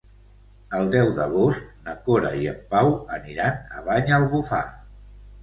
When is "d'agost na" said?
1.19-1.95